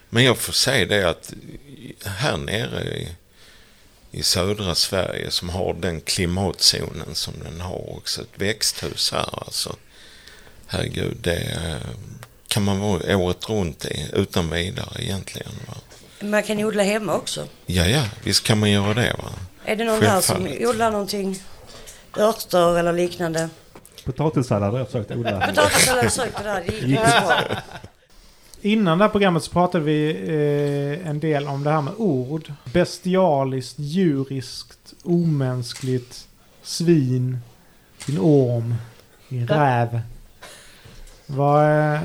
[0.10, 1.34] Men jag får säga det att
[2.06, 3.08] här nere i,
[4.12, 9.76] i södra Sverige som har den klimatzonen som den har också, ett växthus här alltså.
[10.68, 11.90] Herregud, det eh,
[12.48, 15.52] kan man vara året runt i utan vidare egentligen.
[15.68, 15.74] Va?
[16.22, 17.48] Man kan odla hemma också.
[17.66, 19.16] Ja, ja, visst kan man göra det.
[19.18, 19.30] Va?
[19.66, 21.40] Är det någon här som odlar någonting?
[22.18, 23.50] Örter eller liknande?
[24.06, 25.48] Potatissallad har jag försökt odla.
[25.48, 27.42] Potatis eller sökt det där, det gick bra.
[28.62, 32.54] Innan det här programmet så pratade vi eh, en del om det här med ord.
[32.74, 36.28] Bestialiskt, djuriskt, omänskligt,
[36.64, 37.40] svin,
[38.06, 38.76] din orm,
[39.30, 40.02] din räv.
[41.26, 42.00] Vad, eh,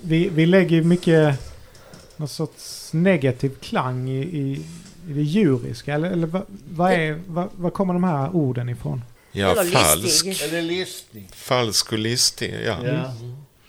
[0.00, 1.53] vi, vi lägger ju mycket
[2.18, 4.52] någon sorts negativ klang i, i,
[5.08, 5.94] i det djuriska.
[5.94, 9.02] Eller, eller vad, vad, är, vad, vad kommer de här orden ifrån?
[9.32, 10.24] Ja, Eller falsk.
[10.24, 10.50] listig.
[10.50, 11.28] Det listig?
[11.34, 12.76] Falsk och listig, ja.
[12.86, 13.14] Ja.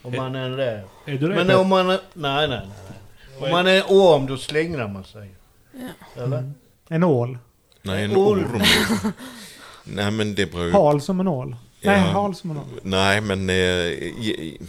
[0.01, 0.87] Om man är en räv.
[1.05, 1.35] Är du det?
[1.35, 1.99] Men om man är...
[2.13, 2.59] Nej, nej, nej.
[3.39, 3.43] nej.
[3.45, 5.29] Om man är orm, då slängrar man sig.
[6.15, 6.51] Eller?
[6.89, 7.37] En ål.
[7.81, 8.39] Nej, en Orm.
[8.55, 8.61] orm.
[9.83, 10.71] Nej, men det beror ju...
[10.71, 11.55] Hal som en ål.
[11.81, 12.21] Nej, Ja.
[12.21, 12.65] halsmonorm.
[12.83, 14.61] Nej, men eh, i-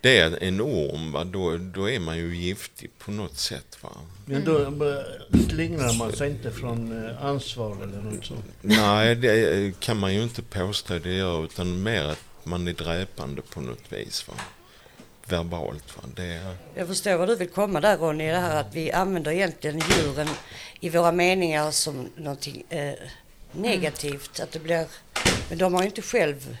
[0.00, 1.24] det är en orm, va?
[1.24, 3.78] Då, då är man ju giftig på något sätt.
[3.80, 3.90] Va?
[4.24, 8.44] Men då eh, slingrar man sig inte från eh, ansvar eller något sånt.
[8.60, 13.42] Nej, det kan man ju inte påstå det gör, utan mer att man är dräpande
[13.42, 14.28] på något vis.
[14.28, 14.34] Va?
[15.26, 15.96] Verbalt.
[15.96, 16.02] Va?
[16.16, 19.30] Det är, Jag förstår vad du vill komma där Ronny, det här att vi använder
[19.30, 20.28] egentligen djuren
[20.80, 22.94] i våra meningar som någonting eh,
[23.52, 24.40] negativt.
[24.40, 24.86] Att det blir,
[25.48, 26.56] men de har ju inte själv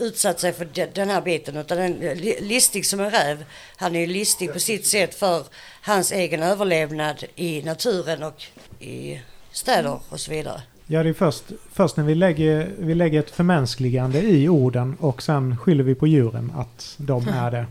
[0.00, 3.44] utsatt sig för de- den här biten utan den, li- listig som en räv.
[3.76, 5.42] Han är ju listig på sitt sätt för
[5.82, 8.42] hans egen överlevnad i naturen och
[8.80, 9.20] i
[9.52, 10.62] städer och så vidare.
[10.86, 15.22] Ja, det är först, först när vi lägger, vi lägger ett förmänskligande i orden och
[15.22, 17.66] sen skyller vi på djuren att de är det.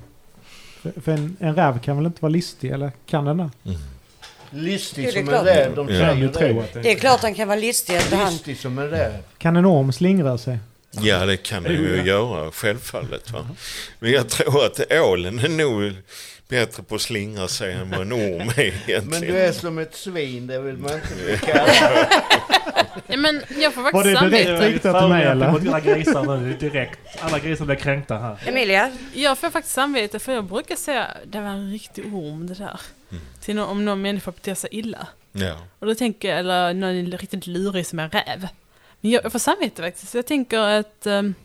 [0.82, 3.50] För, för en, en räv kan väl inte vara listig, eller kan den det?
[4.50, 6.66] Listig Det är som en räv, de säger det.
[6.74, 7.94] det Det är klart han kan vara listig.
[8.12, 9.12] Han, Listig som en räv.
[9.38, 10.58] Kan en orm slingra sig?
[11.02, 13.32] Ja, det kan det ju göra, självfallet.
[13.32, 13.48] Va?
[14.00, 15.94] Men jag tror att ålen är nog
[16.48, 19.06] bättre på att slingra sig än vad en orm är egentligen.
[19.10, 22.06] Men du är som ett svin, det vill man inte bli kallad.
[23.08, 24.70] Ja, men jag får Var faktiskt det direkt samvete.
[24.74, 25.52] riktat till mig eller?
[25.52, 27.00] mot alla grisar nu direkt.
[27.20, 28.38] Alla grisar blir kränkta här.
[28.46, 32.54] Emilia, Jag får faktiskt samvete för jag brukar säga det var en riktig orm det
[32.54, 32.80] där.
[33.42, 35.08] Till nå- om någon människa beter sig illa.
[35.32, 35.54] Ja.
[35.80, 38.48] Och då tänker jag, eller någon är riktigt lurig som en räv.
[39.08, 40.14] Men jag, jag får samvete faktiskt.
[40.14, 41.36] Jag tänker att um,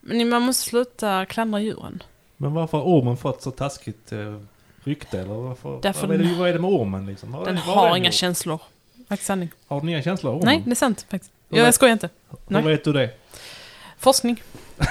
[0.00, 2.02] men man måste sluta klandra djuren.
[2.36, 4.40] Men varför har ormen fått så taskigt eh,
[4.84, 5.18] rykte?
[5.20, 7.32] Eller varför, Därför vad, är det, den- vad är det med ormen liksom?
[7.32, 8.14] Vad- Den vad har den inga gjort?
[8.14, 8.60] känslor.
[9.08, 9.50] Faktiskt sanning.
[9.66, 10.30] Har den inga känslor?
[10.32, 10.44] Ormen?
[10.44, 11.32] Nej, det är sant faktiskt.
[11.48, 12.08] Jag vet- skojar inte.
[12.48, 12.62] nej.
[12.62, 13.10] Hur vet du det?
[13.98, 14.42] Forskning.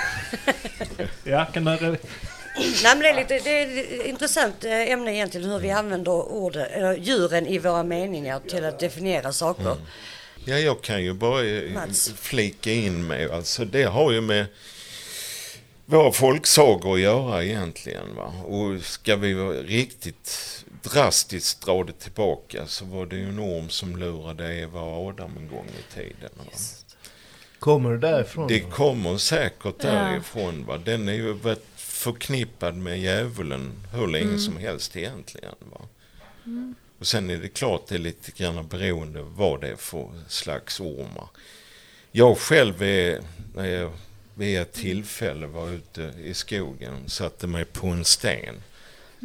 [1.23, 1.71] Ja, kan du...
[1.71, 1.99] Nej,
[2.83, 6.65] men det, är lite, det är ett intressant eh, ämne egentligen hur vi använder orden,
[6.71, 9.75] eller djuren i våra meningar till att definiera saker.
[10.45, 12.13] Ja, jag kan ju bara eh, Mats.
[12.15, 14.45] flika in med, alltså det har ju med
[15.85, 18.15] våra folksagor att göra egentligen.
[18.15, 18.33] Va?
[18.45, 20.47] Och ska vi riktigt
[20.83, 25.31] drastiskt dra det tillbaka så var det ju en orm som lurade Eva och Adam
[25.37, 26.29] en gång i tiden.
[26.37, 26.43] Va?
[27.59, 28.47] Kommer det därifrån?
[28.47, 28.69] Det då?
[28.69, 30.65] kommer säkert därifrån.
[30.65, 30.77] Va?
[30.77, 34.39] Den är ju varit förknippad med djävulen hur länge Mm.
[34.39, 35.55] som helst egentligen.
[35.71, 35.81] Va?
[37.01, 40.79] Och sen är det klart det är lite grann beroende vad det är för slags
[40.79, 41.29] ormar.
[42.11, 43.21] Jag själv är,
[43.55, 43.91] när jag
[44.33, 48.55] vid ett tillfälle var ute i skogen satte mig på en sten.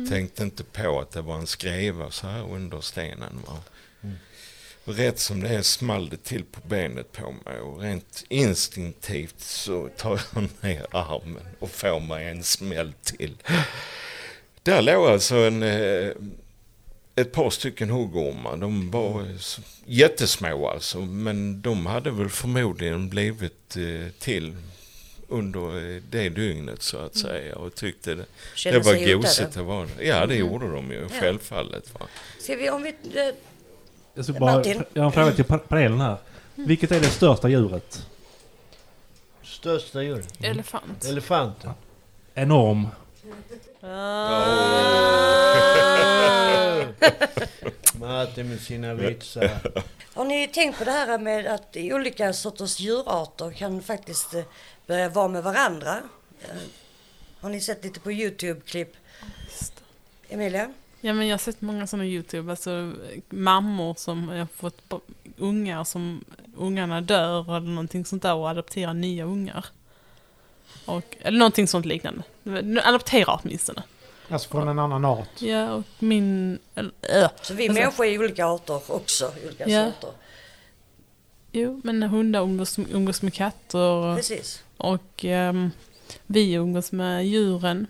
[0.09, 3.43] Tänkte inte på att det var en skreva så här under stenen.
[3.47, 3.61] Va?
[4.85, 9.41] Och rätt som det är small det till på benet på mig och rent instinktivt
[9.41, 13.37] så tar jag ner armen och får mig en smäll till.
[14.63, 16.11] Där låg alltså en, eh,
[17.17, 18.57] ett par stycken huggormar.
[18.57, 19.25] De var
[19.87, 24.57] jättesmå alltså, men de hade väl förmodligen blivit eh, till
[25.29, 28.25] under eh, det dygnet så att säga och tyckte det,
[28.65, 29.53] det var sig gosigt.
[29.53, 31.21] Det var, ja, det gjorde de ju, Ja.
[31.21, 31.95] självfallet.
[31.95, 32.07] Va?
[32.41, 33.35] Ska vi, om vi, eh,
[34.15, 34.83] Jag, ska bara, Martin?
[34.93, 36.17] jag har en fråga till pa- panelen här.
[36.55, 38.07] Vilket är det största djuret?
[39.43, 40.45] Största djuret?
[40.45, 41.05] Elefant.
[41.09, 41.71] Elefanten.
[42.35, 42.87] Enorm.
[48.01, 49.51] Martin med sina vitsar.
[50.15, 54.43] har ni tänkt på det här med att olika sorters djurarter kan faktiskt eh,
[54.87, 55.97] börja vara med varandra?
[56.43, 56.49] Eh,
[57.41, 58.93] Har ni sett lite på Youtube-klipp?
[60.29, 60.73] Emilia?
[61.01, 62.93] Ja men jag har sett många sådana YouTube, alltså
[63.29, 64.93] mammor som har fått
[65.37, 66.25] ungar som
[66.57, 69.67] ungarna dör eller någonting sånt där och adopterar nya ungar.
[70.85, 72.23] Och, eller någonting sånt liknande.
[72.85, 73.83] Adoptera åtminstone.
[74.29, 75.43] Alltså från en annan art.
[75.43, 76.59] Ja och min...
[76.75, 77.29] Eller, äh.
[77.43, 79.85] Så vi Alltså- människor är olika arter också, olika Ja.
[79.93, 80.11] sorter.
[81.53, 84.65] Jo men hundar umgås, umgås med katter Precis.
[84.77, 85.71] och ehm,
[86.27, 87.87] vi umgås med djuren.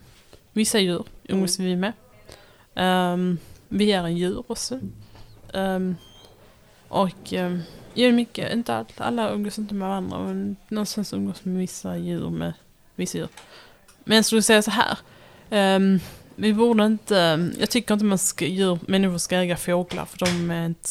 [0.52, 1.92] Vissa djur umgås vi med.
[2.74, 4.80] Ehm, vi är en djur också.
[5.52, 5.96] Um,
[6.88, 7.62] och um,
[7.94, 12.52] mycket, inte allt, alla umgås inte med varandra men någonstans umgås med vissa djur med
[12.96, 13.28] vissa djur.
[14.04, 14.98] Men jag skulle säga så här.
[15.50, 16.00] ehm,
[16.38, 20.50] vi borde inte, jag tycker inte man ska, djur, människor ska äga fåglar för de
[20.50, 20.88] är inte,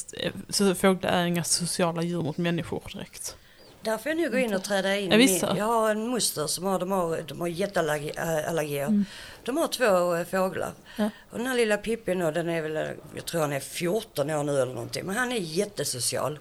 [0.50, 3.36] så fåglar är inga sociala djur mot människor direkt.
[3.82, 5.12] Där får jag nu gå in och träda in.
[5.12, 9.04] Ja, jag har en moster som har, de har, de har jätteallergier.
[9.44, 10.72] De har två eh, fåglar.
[10.98, 11.10] Ja.
[11.32, 12.84] Och den här lilla Pippi nu, den är väl, eh,
[13.16, 15.06] jag tror han är 14 år nu eller någonting.
[15.06, 16.40] Men han är jättesocial.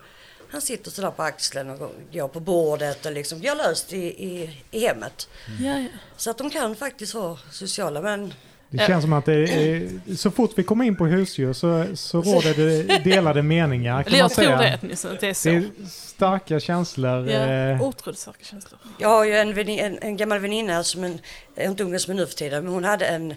[0.55, 4.61] Han sitter sådär på axeln och går på bordet och liksom gör löst i, i,
[4.71, 5.29] i hemmet.
[5.61, 5.85] Ja.
[6.17, 8.01] Så att de kan faktiskt vara sociala.
[8.01, 8.35] Men
[8.71, 12.23] Det känns som att det är, så fort vi kommer in på husdjur så, så
[12.23, 14.03] råder det delade meningar.
[14.03, 14.79] Kan Eller jag man tror säga.
[14.81, 15.49] det, det är så.
[15.49, 17.31] Det är starka känslor.
[17.31, 18.81] Ja, eh, otroligt starka känslor.
[18.99, 21.21] Jag har ju en, en, en gammal väninna som en,
[21.55, 23.35] jag är inte umgås med nu för tiden, men hon hade en,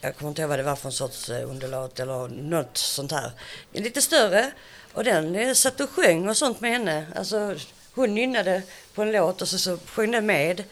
[0.00, 3.12] jag kommer inte ihåg vad det var för en sorts eh, underlat eller något sånt
[3.12, 3.30] här.
[3.72, 4.50] Lite större
[4.94, 7.06] och den eh, satt och sjöng och sånt med henne.
[7.16, 7.54] Alltså
[7.94, 8.62] hon nynnade
[8.94, 10.64] på en låt och så, så sjöng den med.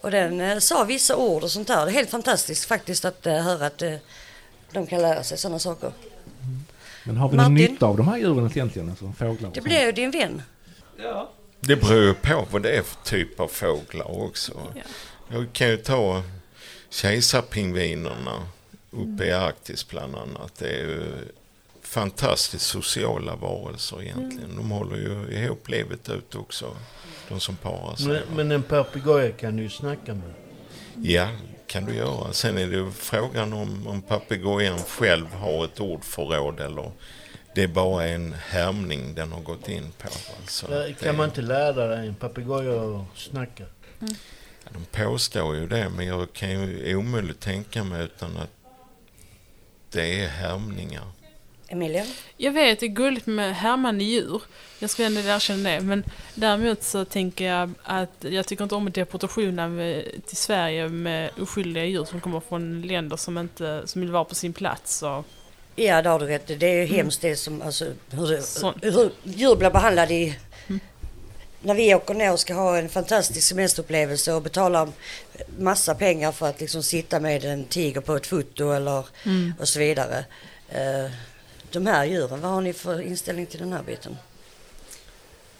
[0.00, 1.84] Och den eh, sa vissa ord och sånt där.
[1.86, 3.94] Det är helt fantastiskt faktiskt att eh, höra att eh,
[4.72, 5.92] de kan lära sig sådana saker.
[7.04, 7.72] Men har vi någon Martin?
[7.72, 8.90] nytta av de här djuren egentligen?
[8.90, 10.42] Alltså fåglar Det blir ju din vän.
[11.60, 14.52] Det beror ju på vad det är för typ av fåglar också.
[14.74, 14.82] Ja.
[15.28, 16.22] Jag kan ju ta
[16.90, 18.48] kejsarpingvinerna
[18.90, 20.54] uppe i Arktis bland annat.
[20.58, 21.28] Det är ju
[21.88, 24.56] fantastiskt sociala varelser egentligen.
[24.56, 26.76] De håller ju ihop livet ut också.
[27.28, 28.06] De som parar sig.
[28.06, 30.32] Men, men en papegoja kan du ju snacka med.
[30.96, 31.28] Ja,
[31.66, 32.32] kan du göra.
[32.32, 36.90] Sen är det ju frågan om, om papegojan själv har ett ordförråd eller
[37.54, 40.08] det är bara en härmning den har gått in på.
[40.40, 43.64] Alltså, Ja, det- Kan man inte lära dig en papegoja att snacka?
[44.72, 48.50] De påstår ju det, men jag kan ju omöjligt tänka mig utan att
[49.90, 51.04] det är härmningar.
[51.68, 52.06] Emilia?
[52.36, 54.42] Jag vet, det är gulligt med härmande djur.
[54.78, 55.80] Jag skulle ändå erkänna det.
[55.80, 56.04] Men
[56.34, 62.04] däremot så tänker jag att jag tycker inte om deportationen till Sverige med oskyldiga djur
[62.04, 65.02] som kommer från länder som, inte, som vill vara på sin plats.
[65.02, 65.24] Och,
[65.76, 68.76] Ja, det har du rätt Det är ju hemskt det som, alltså, hur, Sånt.
[68.82, 70.38] hur djur blir behandlade i...
[71.60, 74.88] När vi åker ner och ska ha en fantastisk semesterupplevelse och betalar
[75.58, 79.04] massa pengar för att liksom sitta med en tiger på ett foto eller
[79.58, 80.24] och så vidare.
[80.68, 81.10] Eh,
[81.72, 84.16] de här djuren, vad har ni för inställning till den här biten?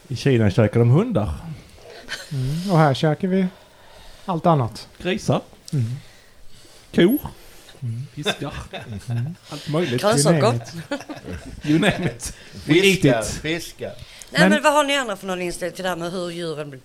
[0.08, 1.34] I Kina käkar de hundar,
[2.32, 3.46] mm, och här käkar vi
[4.24, 4.88] allt annat.
[4.98, 5.40] grisar,
[5.72, 5.84] Mm.
[6.94, 7.18] kor,
[8.14, 8.54] fiskar.
[9.50, 10.00] Allt möjligt.
[10.02, 10.36] Grönsaker?
[10.42, 11.64] You name it.
[11.64, 12.36] You name it.
[12.66, 13.26] We eat Fiskar, it.
[13.28, 13.92] fiskar.
[14.30, 16.30] Nej Men- men, vad har ni andra för någon inställning till det här med hur
[16.30, 16.80] djuren blir?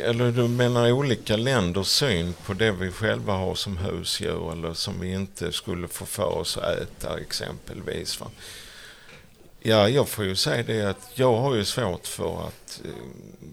[0.00, 5.00] Eller du menar olika länders syn på det vi själva har som husdjur eller som
[5.00, 8.20] vi inte skulle få för oss att äta exempelvis.
[8.20, 8.30] Va?
[9.60, 12.90] Ja, jag får ju säga det att jag har ju svårt för att eh,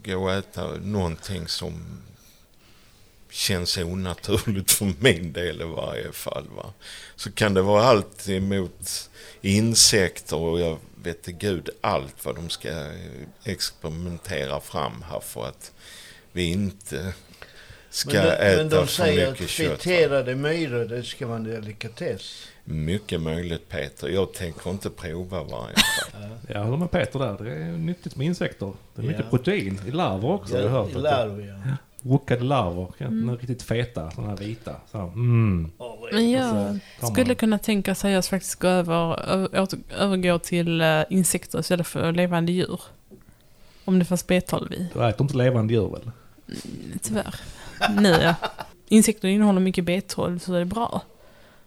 [0.03, 2.01] gå och äta någonting som
[3.29, 6.47] känns onaturligt för min del i varje fall.
[6.55, 6.73] Va?
[7.15, 9.09] Så kan det vara allt emot
[9.41, 15.47] insekter och jag vet inte gud allt vad de ska eh, experimentera fram här för
[15.47, 15.71] att
[16.33, 17.13] vi inte
[17.89, 19.69] ska Men, de, äta men de för säger att mycket kött.
[19.69, 19.75] va?
[19.75, 22.47] friterade myror, det ska vara en delikatess.
[22.65, 24.07] Mycket möjligt Peter.
[24.09, 26.29] Jag tänker inte prova varje fall.
[26.47, 27.37] Jag håller med Peter där.
[27.43, 28.73] Det är nyttigt med insekter.
[28.95, 29.29] Det är mycket Ja.
[29.37, 30.55] protein i larver också.
[30.55, 30.89] har jag hört.
[30.89, 31.71] I larver, ja.
[32.01, 32.87] Wokade larver.
[32.97, 33.37] Mm.
[33.37, 34.11] Riktigt feta.
[34.11, 34.75] Sådana här vita.
[34.91, 35.71] Så, mm.
[36.11, 39.19] men jag Och så tar man- skulle kunna tänka sig att faktiskt gå över,
[39.97, 42.81] övergå till eh, insekter istället för levande djur.
[43.85, 44.87] Om det fanns B12 i.
[44.93, 46.11] Du äter inte levande djur väl?
[47.01, 47.35] Tyvärr.
[47.99, 48.35] Nu ja.
[48.87, 51.01] Insekter innehåller mycket B12 så det är bra.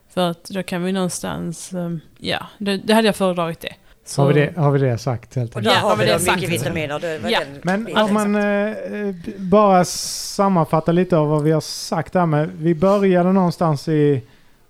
[0.09, 3.75] För att då kan vi någonstans, ehm, ja, det, det hade jag föredragit det.
[4.05, 5.77] Så, Har vi, det, har vi det sagt helt Och enkelt?
[5.77, 6.99] Ja, har vi det då är mycket vitaminer.
[6.99, 7.41] Det var Ja.
[7.41, 12.27] den Men om man eh, eh, bara sammanfattar lite av vad vi har sagt där
[12.27, 12.51] med.
[12.59, 14.23] Vi började någonstans i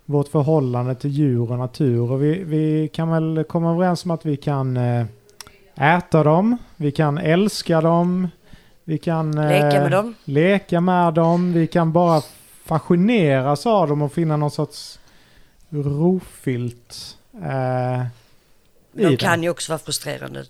[0.04, 2.12] vårt förhållande till djur och natur.
[2.12, 5.06] Och vi, vi kan väl komma överens om att vi kan eh,
[5.96, 8.28] äta dem, vi kan älska dem,
[8.88, 10.14] vi kan eh, Leka med dem.
[10.24, 12.22] leka med dem, vi kan bara
[12.64, 14.98] fascineras av dem och finna någon sorts
[15.70, 18.04] rofyllt eh,
[18.92, 20.44] De kan ju också vara frustrerande.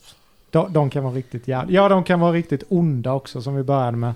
[0.51, 3.63] De, de kan vara riktigt ja, ja, de kan vara riktigt onda också som vi
[3.63, 4.15] började med.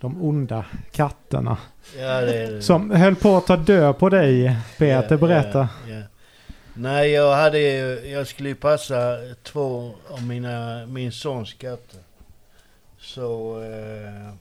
[0.00, 1.56] De onda katterna.
[1.98, 2.62] Ja, det är det.
[2.62, 5.06] Som höll på att ta död på dig, Peter.
[5.10, 5.68] Ja, Berätta.
[5.88, 6.02] ja, ja.
[6.74, 12.00] Nej, jag hade ju- Jag skulle ju passa två av mina, min sons katter.
[13.00, 13.60] Så...
[13.62, 14.34] Eh,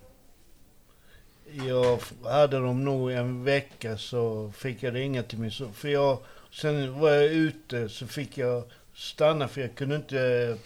[1.68, 5.74] jag hade dem nog en vecka så fick jag ringa till min son.
[5.74, 6.18] För jag...
[6.52, 8.64] Sen var jag ute så fick jag
[8.96, 10.58] stanna för jag kunde inte...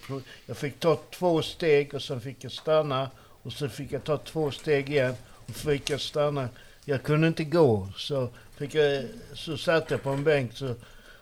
[0.45, 3.10] Jag fick ta två steg och sen fick jag stanna.
[3.43, 5.15] Och så fick jag ta två steg igen.
[5.47, 6.49] Och fick jag stanna.
[6.86, 7.88] Jag kunde inte gå.
[7.97, 10.76] Så, fick jag, så satt jag på en bänk så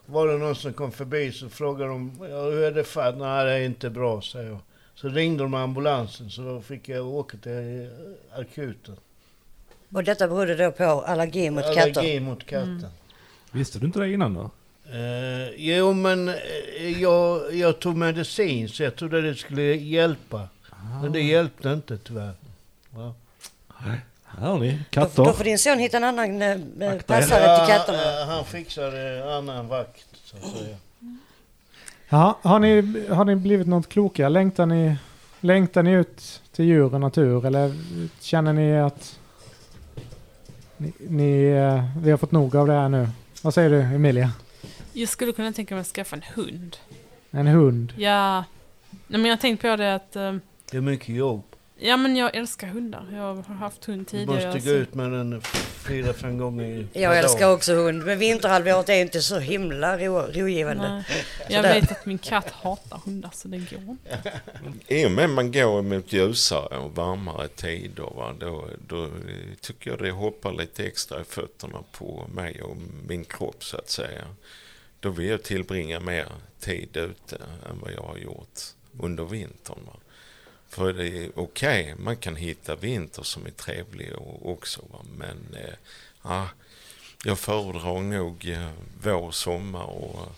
[0.05, 3.45] var det någon som kom förbi så frågade de ja, hur är det för Nej
[3.45, 4.59] det är inte bra, säger jag.
[5.01, 7.51] Så ringde de ambulansen så då fick jag åka till
[8.31, 8.95] eh, akuten.
[9.93, 11.81] Och detta berodde då på allergi mot katter.
[11.81, 12.85] Allergi mot katten.
[13.51, 14.51] Visste du inte det innan då?
[14.93, 20.47] Eh, jo men eh, jag, jag tog medicin så jag trodde det skulle hjälpa.
[21.01, 22.33] Men det hjälpte inte tyvärr.
[22.95, 23.13] Ja.
[23.77, 25.33] Här har ni, Då, då katter.
[25.33, 28.25] får din son hitta en annan eh, passare till katterna.
[28.25, 30.77] han fixade annan vakt så att säga.
[32.09, 34.29] Ja, har, ni, har ni blivit något klokare?
[34.29, 34.95] Längtar ni,
[35.39, 37.45] längtar ni ut till djur och natur?
[37.45, 37.73] Eller
[38.19, 39.19] känner ni att
[40.77, 43.09] ni, ni, eh, vi har fått nog av det här nu?
[43.41, 44.31] Vad säger du Emilia?
[44.93, 46.77] Jag skulle kunna tänka mig att skaffa en hund.
[47.31, 47.93] En hund?
[47.97, 48.43] Ja,
[48.89, 50.15] nej, men jag har tänkt på det att...
[50.15, 50.35] eh,
[50.71, 51.43] Det är mycket jobb.
[51.81, 53.05] Ja men jag älskar hundar.
[53.13, 54.45] Jag har haft hund Du tidigare.
[54.47, 55.41] måste så- gå ut med den
[55.87, 60.17] fyra, fem gånger i Jag älskar också hund, men vinterhalvåret är inte så himla ro,
[60.19, 60.89] rogivande.
[60.89, 61.03] Nej.
[61.49, 61.81] Jag Sådär.
[61.81, 64.31] vet att min katt hatar hundar så det går inte.
[64.87, 69.09] I och med man går mot ljusare och varmare tider, va, då, då
[69.61, 72.77] tycker jag det hoppar lite extra i fötterna på mig och
[73.07, 74.21] min kropp så att säga.
[74.99, 76.27] Då vill jag tillbringa mer
[76.59, 77.35] tid ute
[77.69, 78.59] än vad jag har gjort
[78.99, 79.77] under vintern.
[79.85, 79.93] Va.
[80.69, 84.81] För det är okej, man kan hitta vinter som är trevlig och- också.
[84.91, 84.99] Va.
[85.17, 85.73] Men eh,
[86.23, 86.47] ja,
[87.25, 88.69] jag föredrar nog eh,
[89.03, 90.29] vår, sommar och,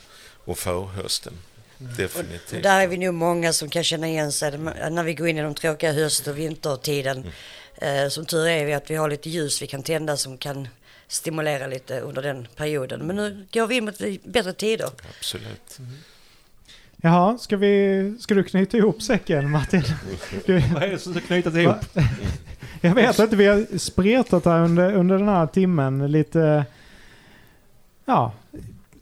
[0.46, 1.34] och förhösten.
[1.78, 2.54] Definitivt.
[2.58, 5.38] Och där är vi nog många som kan känna igen sig när vi går in
[5.38, 7.32] i de tråkiga höst och vintertiden.
[7.76, 10.68] Eh, som tur är vi att vi har lite ljus vi kan tända som kan
[11.08, 13.08] stimulera lite under den perioden.
[13.08, 14.90] Men nu går vi in mot bättre tider.
[15.18, 15.80] Absolut.
[17.04, 19.84] Jaha, ska, vi, ska du knyta ihop säcken Martin?
[20.46, 21.76] Du, Vad är det som ska knytas ihop?
[22.82, 26.66] jag vet inte, vi har spretat här under, under den här timmen lite...
[28.06, 28.32] Ja,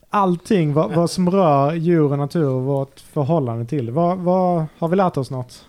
[0.10, 3.92] allting vad, vad som rör djur och natur och vårt förhållande till.
[3.92, 5.66] Vad, vad, har vi lärt oss något?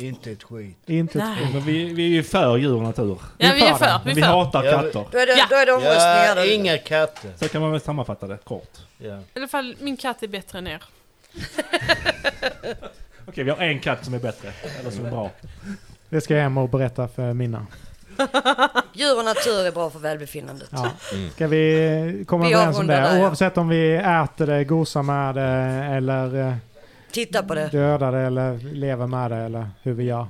[0.00, 0.76] Inte ett skit.
[0.86, 1.48] Inte ett Nej.
[1.52, 3.18] Men vi, vi är ju för djur och natur.
[3.38, 4.28] Ja vi är för, vi är vi för.
[4.28, 5.06] hatar Ja, katter.
[5.12, 5.46] Då är det, Ja.
[5.50, 6.36] då är det omröstningar.
[6.36, 7.30] Ja, inga katter.
[7.36, 8.78] Så kan man väl sammanfatta det kort.
[8.98, 9.18] Ja.
[9.18, 10.82] I alla fall min katt är bättre än er.
[13.28, 14.52] Okej, vi har en katt som är bättre.
[14.80, 15.30] Eller som är bra.
[16.08, 17.66] Det ska jag hem och berätta för mina.
[18.92, 20.68] Djur och natur är bra för välbefinnandet.
[20.72, 20.90] Ja.
[21.14, 21.30] Mm.
[21.30, 23.08] Ska vi komma Vi överens om avrundar det?
[23.08, 23.22] där, ja.
[23.26, 25.42] Oavsett om vi äter det, gosar med det
[25.96, 26.54] eller eh,
[27.12, 27.68] Titta på det.
[27.68, 30.26] dödar det eller lever med det eller hur vi gör.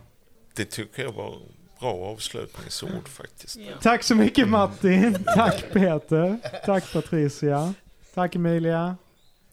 [0.57, 1.35] Det tycker jag var
[1.81, 3.59] bra avslutningsord faktiskt.
[3.83, 5.25] Tack så mycket Martin.
[5.37, 6.39] Tack Peter.
[6.67, 7.75] Tack Patricia.
[8.15, 8.97] Tack Emilia.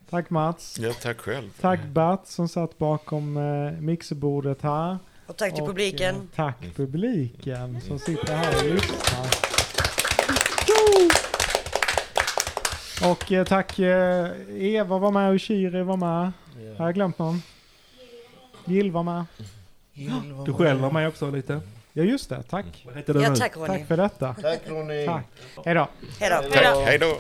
[0.10, 0.80] Tack Mats.
[0.80, 1.50] Ja, tack själv.
[1.62, 4.98] Tack Bert som satt bakom eh, mixerbordet här.
[5.28, 6.16] Och tack till Och, publiken.
[6.16, 9.47] eh, tack publiken som sitter här och lyssnar.
[13.04, 16.32] Och eh, tack eh, Eva var med och Shiri var med.
[16.78, 17.42] Har jag glömt någon?
[18.66, 19.26] Jill var med.
[20.46, 21.62] Du själv var med också lite.
[21.94, 22.84] Ja just det, tack.
[22.86, 23.36] Vad heter du Ja, nu?
[23.36, 23.68] tack Ronny.
[23.68, 24.34] Tack för detta.
[24.42, 25.06] Tack Ronny.
[25.06, 25.26] Tack.
[25.66, 25.88] Hej då.
[26.20, 26.50] Hej då.
[26.50, 27.18] Tack, hej då.